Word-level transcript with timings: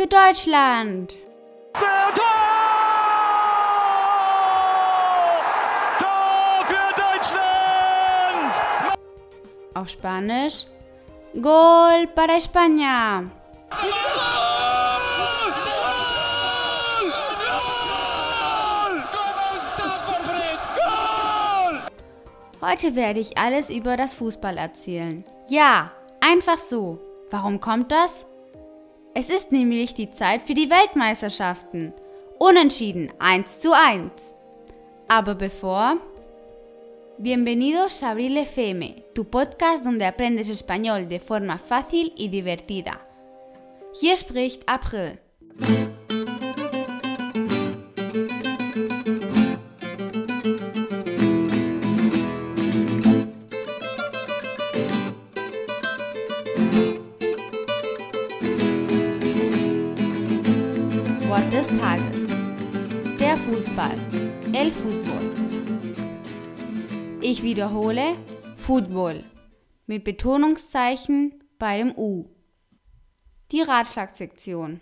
für 0.00 0.06
Deutschland! 0.06 1.14
Auf 9.74 9.88
Spanisch 9.90 10.66
Gol 11.34 12.06
para 12.14 12.38
España! 12.38 13.28
Heute 22.62 22.94
werde 22.94 23.20
ich 23.20 23.36
alles 23.36 23.68
über 23.68 23.96
das 23.96 24.14
Fußball 24.14 24.56
erzählen. 24.56 25.24
Ja, 25.48 25.92
einfach 26.20 26.58
so. 26.58 26.98
Warum 27.30 27.60
kommt 27.60 27.92
das? 27.92 28.26
Es 29.12 29.28
ist 29.28 29.50
nämlich 29.50 29.94
die 29.94 30.10
Zeit 30.10 30.40
für 30.40 30.54
die 30.54 30.70
Weltmeisterschaften. 30.70 31.92
Unentschieden 32.38 33.12
1 33.18 33.58
zu 33.58 33.72
1. 33.72 34.34
Aber 35.08 35.34
bevor... 35.34 35.96
Bienvenidos 37.18 38.02
a 38.02 38.12
Abril 38.12 38.46
FM, 38.46 38.94
tu 39.14 39.24
podcast 39.24 39.84
donde 39.84 40.06
aprendes 40.06 40.48
español 40.48 41.06
de 41.06 41.18
forma 41.18 41.58
fácil 41.58 42.14
y 42.16 42.30
divertida. 42.30 42.98
Hier 44.00 44.16
spricht 44.16 44.66
April. 44.66 45.18
Tages. 61.78 62.26
Der 63.18 63.36
Fußball. 63.36 63.96
El 64.52 64.72
Fútbol. 64.72 65.30
Ich 67.20 67.42
wiederhole 67.42 68.16
Football 68.56 69.22
mit 69.86 70.04
Betonungszeichen 70.04 71.44
bei 71.58 71.78
dem 71.78 71.92
U. 71.96 72.26
Die 73.52 73.60
Ratschlagsektion. 73.60 74.80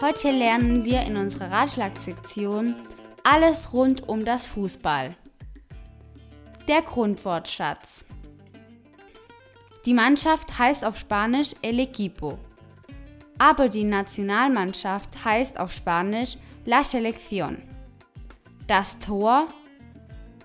Heute 0.00 0.30
lernen 0.30 0.84
wir 0.84 1.02
in 1.02 1.16
unserer 1.16 1.50
Ratschlagsektion 1.50 2.74
alles 3.22 3.72
rund 3.72 4.08
um 4.08 4.24
das 4.24 4.46
Fußball. 4.46 5.16
Der 6.68 6.82
Grundwortschatz. 6.82 8.04
Die 9.90 9.94
Mannschaft 9.94 10.56
heißt 10.56 10.84
auf 10.84 10.96
Spanisch 10.96 11.52
El 11.62 11.80
Equipo, 11.80 12.38
aber 13.38 13.68
die 13.68 13.82
Nationalmannschaft 13.82 15.24
heißt 15.24 15.58
auf 15.58 15.72
Spanisch 15.72 16.36
La 16.64 16.82
Selección. 16.82 17.56
Das 18.68 18.96
Tor 19.00 19.48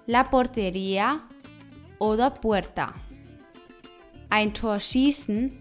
La 0.07 0.23
Portería 0.23 1.19
oder 1.99 2.31
Puerta. 2.31 2.95
Ein 4.31 4.51
Tor 4.51 4.79
schießen 4.79 5.51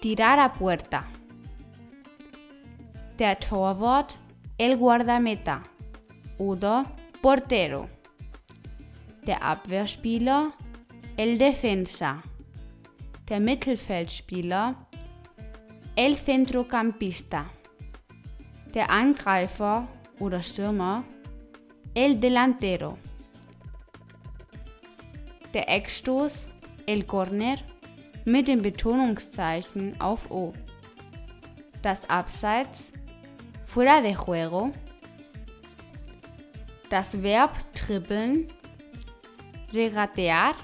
Tirar 0.00 0.38
a 0.40 0.48
Puerta. 0.48 1.04
Der 3.20 3.38
Torwart 3.38 4.18
El 4.58 4.76
Guardameta 4.76 5.62
oder 6.38 6.84
Portero. 7.22 7.88
Der 9.24 9.40
Abwehrspieler 9.40 10.50
El 11.16 11.38
Defensa. 11.38 12.20
Der 13.30 13.40
Mittelfeldspieler 13.40 14.74
El 15.96 16.14
Centrocampista. 16.14 17.46
Der 18.74 18.90
Angreifer 18.90 19.88
oder 20.18 20.42
Stürmer 20.42 21.04
El 21.94 22.18
Delantero. 22.20 22.98
Der 25.54 25.70
Eckstoß 25.70 26.48
El 26.84 27.04
Corner 27.04 27.56
mit 28.26 28.46
dem 28.46 28.60
Betonungszeichen 28.60 29.98
auf 30.02 30.30
O. 30.30 30.52
Das 31.80 32.10
Abseits 32.10 32.92
Fuera 33.64 34.02
de 34.02 34.12
Juego. 34.12 34.70
Das 36.90 37.22
Verb 37.22 37.52
trippeln 37.72 38.50
Regatear 39.72 40.54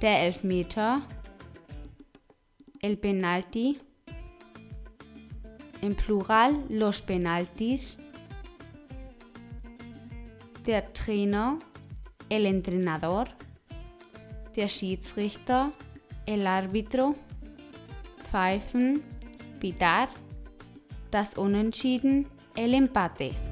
der 0.00 0.20
Elfmeter, 0.20 1.02
el 2.80 2.96
penalti, 2.96 3.78
im 5.82 5.94
Plural 5.94 6.54
los 6.68 7.02
penaltis, 7.02 7.98
der 10.66 10.92
Trainer, 10.94 11.58
el 12.30 12.46
entrenador, 12.46 13.26
der 14.56 14.68
Schiedsrichter, 14.68 15.72
el 16.26 16.46
árbitro, 16.46 17.14
Pfeifen, 18.24 19.02
pitar, 19.58 20.08
das 21.10 21.34
Unentschieden, 21.36 22.26
el 22.54 22.74
empate. 22.74 23.49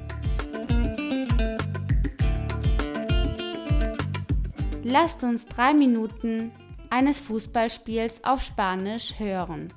Lasst 4.91 5.21
uns 5.21 5.45
drei 5.45 5.75
Minuten 5.75 6.51
eines 6.89 7.19
Fußballspiels 7.21 8.23
auf 8.23 8.41
Spanisch 8.41 9.19
hören. 9.19 9.71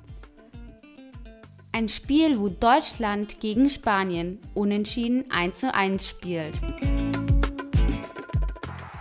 Ein 1.71 1.87
Spiel, 1.87 2.39
wo 2.39 2.49
Deutschland 2.49 3.39
gegen 3.39 3.69
Spanien 3.69 4.39
unentschieden 4.55 5.29
1 5.29 5.59
zu 5.59 5.71
1 5.71 6.09
spielt. 6.09 6.59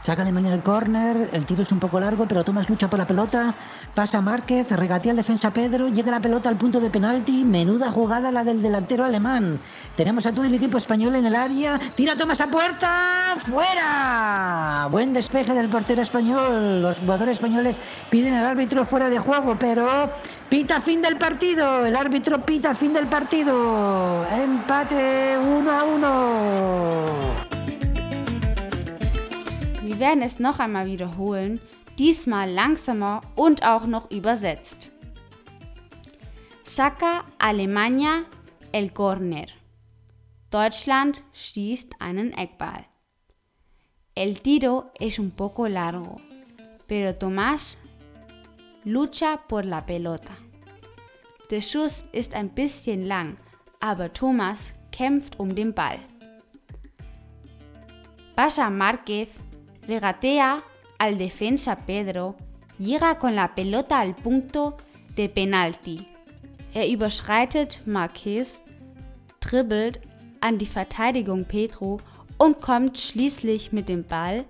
Saca 0.02 0.22
Alemania 0.22 0.52
el 0.52 0.64
córner, 0.64 1.30
el 1.32 1.46
tiro 1.46 1.62
es 1.62 1.70
un 1.70 1.78
poco 1.78 2.00
largo, 2.00 2.26
pero 2.26 2.42
Tomás 2.42 2.68
lucha 2.68 2.90
por 2.90 2.98
la 2.98 3.06
pelota, 3.06 3.54
pasa 3.94 4.20
Márquez, 4.20 4.68
regatea 4.72 5.12
al 5.12 5.16
defensa 5.16 5.52
Pedro, 5.52 5.88
llega 5.88 6.10
la 6.10 6.18
pelota 6.18 6.48
al 6.48 6.56
punto 6.56 6.80
de 6.80 6.90
penalti, 6.90 7.44
menuda 7.44 7.88
jugada 7.92 8.32
la 8.32 8.42
del 8.42 8.60
delantero 8.60 9.04
alemán. 9.04 9.60
Tenemos 9.96 10.26
a 10.26 10.32
todo 10.32 10.44
el 10.44 10.54
equipo 10.54 10.76
español 10.76 11.14
en 11.14 11.26
el 11.26 11.36
área, 11.36 11.78
tira 11.94 12.16
Tomás 12.16 12.40
a 12.40 12.48
puerta, 12.48 13.36
fuera. 13.46 14.88
Buen 14.90 15.12
despeje 15.12 15.54
del 15.54 15.68
portero 15.68 16.02
español, 16.02 16.82
los 16.82 16.98
jugadores 16.98 17.36
españoles 17.36 17.78
piden 18.10 18.34
al 18.34 18.44
árbitro 18.44 18.84
fuera 18.84 19.08
de 19.08 19.20
juego, 19.20 19.54
pero 19.56 20.10
pita 20.48 20.80
fin 20.80 21.00
del 21.00 21.16
partido, 21.16 21.86
el 21.86 21.94
árbitro 21.94 22.44
pita 22.44 22.74
fin 22.74 22.92
del 22.92 23.06
partido, 23.06 24.26
empate 24.32 25.38
1 25.38 25.70
a 25.70 25.84
1. 25.84 27.31
Werden 30.02 30.22
es 30.24 30.40
noch 30.40 30.58
einmal 30.58 30.86
wiederholen, 30.86 31.60
diesmal 31.96 32.50
langsamer 32.50 33.20
und 33.36 33.62
auch 33.62 33.86
noch 33.86 34.10
übersetzt. 34.10 34.90
Saca 36.64 37.24
Alemania 37.38 38.24
el 38.72 38.90
Corner. 38.90 39.46
Deutschland 40.50 41.22
schießt 41.32 41.92
einen 42.00 42.32
Eckball. 42.32 42.84
El 44.16 44.40
tiro 44.40 44.90
es 44.98 45.20
un 45.20 45.30
poco 45.30 45.68
largo, 45.68 46.16
pero 46.88 47.16
Tomás 47.16 47.78
lucha 48.84 49.36
por 49.46 49.64
la 49.64 49.86
pelota. 49.86 50.34
Der 51.48 51.62
Schuss 51.62 52.04
ist 52.10 52.34
ein 52.34 52.48
bisschen 52.48 53.06
lang, 53.06 53.36
aber 53.78 54.12
Thomas 54.12 54.72
kämpft 54.90 55.38
um 55.38 55.54
den 55.54 55.72
Ball. 55.72 56.00
Pasha 58.34 58.68
Márquez 58.68 59.28
regatea 59.86 60.62
al 60.98 61.18
defensa 61.18 61.76
Pedro, 61.86 62.36
llega 62.78 63.18
con 63.18 63.34
la 63.34 63.54
pelota 63.54 64.00
al 64.00 64.14
punto 64.14 64.76
de 65.16 65.28
penalti. 65.28 66.06
Er 66.74 66.88
überschreitet 66.88 67.82
Marquez, 67.84 68.60
dribbelt 69.40 70.00
an 70.40 70.58
die 70.58 70.66
Verteidigung 70.66 71.44
Pedro 71.44 72.00
und 72.38 72.60
kommt 72.60 72.98
schließlich 72.98 73.72
mit 73.72 73.88
dem 73.88 74.04
Ball 74.04 74.44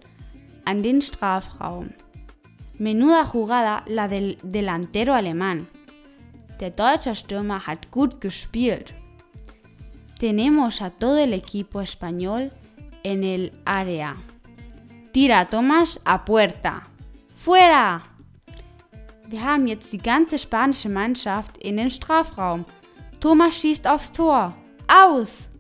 an 0.64 0.82
den 0.82 1.02
Strafraum. 1.02 1.90
Menuda 2.79 3.25
jugada 3.32 3.82
la 3.87 4.08
del 4.08 4.38
delantero 4.43 5.12
alemán. 5.12 5.67
Der 6.61 6.70
deutsche 6.70 7.14
Stürmer 7.14 7.67
hat 7.67 7.90
gut 7.90 8.20
gespielt. 8.20 8.94
Tenemos 10.19 10.81
a 10.81 10.90
todo 10.90 11.19
el 11.19 11.32
equipo 11.32 11.81
español 11.81 12.50
en 13.02 13.25
el 13.25 13.52
área. 13.64 14.17
Tira 15.12 15.44
Thomas 15.44 16.00
a 16.04 16.16
puerta. 16.24 16.86
Fuera! 17.34 18.00
Wir 19.28 19.44
haben 19.44 19.66
jetzt 19.66 19.92
die 19.92 19.98
ganze 19.98 20.38
spanische 20.38 20.88
Mannschaft 20.88 21.58
in 21.58 21.76
den 21.76 21.90
Strafraum. 21.90 22.64
Thomas 23.20 23.58
schießt 23.58 23.86
aufs 23.86 24.10
Tor. 24.10 24.54
Aus! 24.88 25.50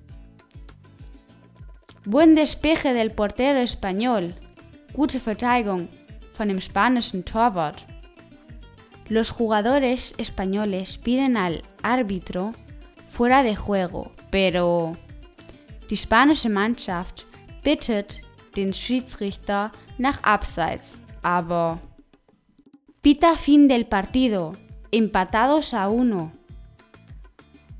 Buen 2.06 2.34
despeje 2.34 2.94
del 2.94 3.10
portero 3.10 3.58
español. 3.58 4.32
Gute 4.94 5.20
Verteidigung 5.20 5.86
von 6.32 6.48
dem 6.48 6.58
spanischen 6.58 7.22
Torwart. 7.22 7.84
Los 9.10 9.28
jugadores 9.28 10.14
españoles 10.16 10.96
piden 10.96 11.36
al 11.36 11.62
árbitro 11.82 12.54
fuera 13.04 13.42
de 13.42 13.54
juego, 13.54 14.10
pero 14.30 14.96
die 15.90 15.96
spanische 15.96 16.48
Mannschaft 16.48 17.26
bittet 17.62 18.22
den 18.56 18.72
Schiedsrichter 18.72 19.72
nach 19.98 20.22
Abseits, 20.22 21.00
aber 21.22 21.78
pita 23.02 23.34
fin 23.36 23.68
del 23.68 23.84
partido, 23.84 24.54
empatados 24.90 25.74
a 25.74 25.88
uno. 25.88 26.30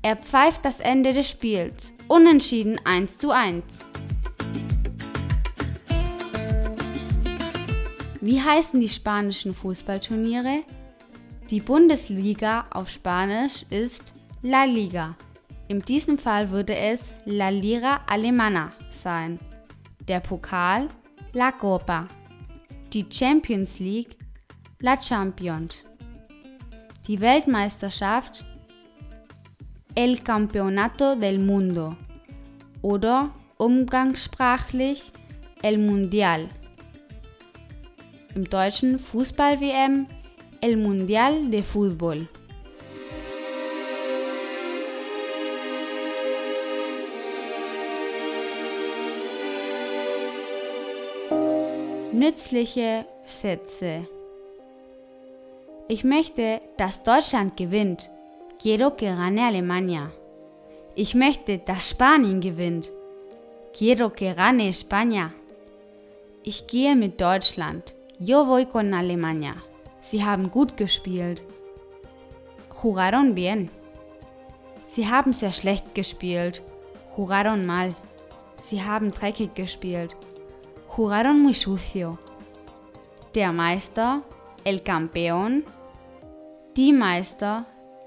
Er 0.01 0.17
pfeift 0.17 0.65
das 0.65 0.79
Ende 0.79 1.13
des 1.13 1.29
Spiels, 1.29 1.93
unentschieden 2.07 2.79
1 2.83 3.17
zu 3.17 3.31
1. 3.31 3.63
Wie 8.19 8.41
heißen 8.41 8.79
die 8.79 8.89
spanischen 8.89 9.53
Fußballturniere? 9.53 10.63
Die 11.49 11.59
Bundesliga 11.59 12.65
auf 12.71 12.89
Spanisch 12.89 13.65
ist 13.69 14.13
La 14.41 14.63
Liga. 14.63 15.15
In 15.67 15.81
diesem 15.81 16.17
Fall 16.17 16.49
würde 16.49 16.75
es 16.75 17.13
La 17.25 17.49
Liga 17.49 18.01
Alemana 18.07 18.71
sein. 18.91 19.39
Der 20.07 20.19
Pokal 20.19 20.89
La 21.31 21.53
Copa. 21.53 22.09
Die 22.91 23.05
Champions 23.09 23.79
League 23.79 24.17
La 24.81 24.99
Champions. 24.99 25.75
Die 27.07 27.21
Weltmeisterschaft 27.21 28.43
El 29.95 30.21
Campeonato 30.21 31.15
del 31.15 31.39
Mundo 31.39 31.95
oder 32.81 33.31
umgangssprachlich 33.57 35.13
El 35.61 35.77
Mundial. 35.77 36.49
Im 38.35 38.49
deutschen 38.49 38.99
Fußball-WM 38.99 40.07
El 40.59 40.75
Mundial 40.75 41.49
de 41.49 41.63
Fútbol. 41.63 42.27
Nützliche 52.13 53.07
Sätze. 53.25 54.07
Ich 55.87 56.03
möchte, 56.03 56.61
dass 56.77 57.01
Deutschland 57.01 57.57
gewinnt. 57.57 58.11
Quiero 58.61 58.91
que 58.91 59.07
gane 59.07 59.47
Alemania. 59.47 60.11
Ich 60.93 61.15
möchte, 61.15 61.57
dass 61.57 61.89
Spanien 61.89 62.39
gewinnt. 62.39 62.91
Quiero 63.75 64.11
que 64.11 64.31
gane 64.35 64.69
España. 64.69 65.31
Ich 66.43 66.67
gehe 66.67 66.95
mit 66.95 67.19
Deutschland. 67.19 67.95
Yo 68.19 68.45
voy 68.45 68.67
con 68.67 68.93
Alemania. 68.93 69.55
Sie 69.99 70.23
haben 70.23 70.51
gut 70.51 70.77
gespielt. 70.77 71.41
Jugaron 72.79 73.33
bien. 73.33 73.71
Sie 74.83 75.09
haben 75.09 75.33
sehr 75.33 75.51
schlecht 75.51 75.95
gespielt. 75.95 76.61
Jugaron 77.17 77.65
mal. 77.65 77.95
Sie 78.57 78.83
haben 78.83 79.11
dreckig 79.11 79.55
gespielt. 79.55 80.15
Jugaron 80.95 81.41
muy 81.41 81.55
sucio. 81.55 82.19
Der 83.33 83.51
Meister, 83.51 84.21
el 84.63 84.83
campeón. 84.83 85.63
Die 86.77 86.93
Meister, 86.93 87.65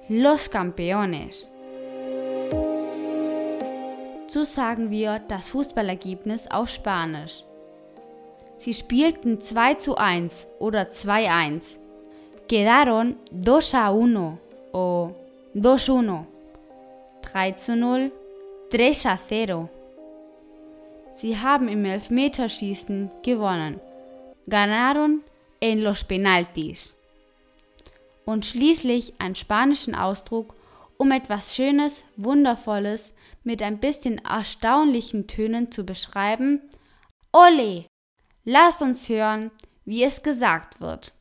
los 0.09 0.49
campeones. 0.49 1.51
So 4.29 4.45
sagen 4.45 4.91
wir 4.93 5.19
das 5.19 5.49
Fußballergebnis 5.49 6.49
auf 6.49 6.69
Spanisch. 6.69 7.43
Sie 8.59 8.73
spielten 8.73 9.41
2 9.41 9.75
zu 9.75 9.97
1 9.97 10.47
oder 10.61 10.83
2-1. 10.83 11.79
Quedaron 12.49 13.17
2 13.33 13.79
a 13.79 13.91
1 13.91 14.39
o 14.73 15.11
2-1. 15.57 16.25
3 17.23 17.53
zu 17.53 17.75
0, 17.75 18.13
3 18.71 18.93
a 19.11 19.19
0. 19.47 19.76
Sie 21.17 21.39
haben 21.39 21.69
im 21.69 21.87
Elfmeterschießen 21.87 23.11
gewonnen. 23.23 23.81
Ganaron 24.51 25.23
en 25.61 25.81
los 25.81 26.05
penaltis. 26.05 26.95
Und 28.27 28.45
schließlich 28.45 29.15
einen 29.19 29.35
spanischen 29.35 29.95
Ausdruck, 29.95 30.55
um 30.99 31.11
etwas 31.13 31.57
Schönes, 31.57 32.05
Wundervolles 32.19 33.15
mit 33.45 33.63
ein 33.63 33.79
bisschen 33.79 34.19
erstaunlichen 34.27 35.27
Tönen 35.27 35.73
zu 35.73 35.87
beschreiben. 35.87 36.61
Ole! 37.33 37.87
Lasst 38.45 38.83
uns 38.83 39.09
hören, 39.09 39.51
wie 39.87 40.05
es 40.05 40.23
gesagt 40.23 40.83
wird. 40.83 41.15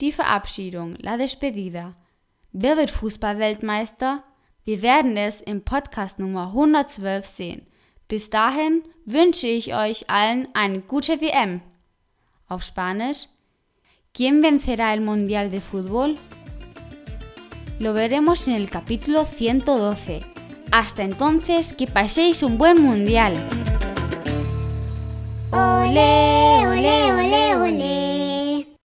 Die 0.00 0.12
Verabschiedung, 0.12 0.94
la 1.00 1.16
despedida. 1.16 1.94
Wer 2.52 2.76
wird 2.76 2.90
Fußballweltmeister? 2.90 4.24
Wir 4.64 4.82
werden 4.82 5.16
es 5.16 5.40
im 5.40 5.62
Podcast 5.62 6.18
Nummer 6.18 6.48
112 6.48 7.26
sehen. 7.26 7.66
Bis 8.08 8.28
dahin 8.28 8.82
wünsche 9.04 9.46
ich 9.46 9.74
euch 9.74 10.10
allen 10.10 10.48
eine 10.52 10.80
gute 10.80 11.20
WM. 11.20 11.60
Auf 12.48 12.62
Spanisch. 12.62 13.28
¿Quién 14.12 14.42
vencerá 14.42 14.92
el 14.92 15.00
Mundial 15.00 15.50
de 15.50 15.60
Fútbol? 15.60 16.16
Lo 17.78 17.94
veremos 17.94 18.48
en 18.48 18.54
el 18.54 18.68
capítulo 18.68 19.24
112. 19.24 20.20
Hasta 20.72 21.02
entonces, 21.02 21.72
que 21.72 21.86
paséis 21.86 22.42
un 22.42 22.58
buen 22.58 22.82
mundial. 22.82 23.34
Ole, 25.52 26.59
ole, 26.70 27.12
ole, 27.12 27.56
ole. 27.56 27.99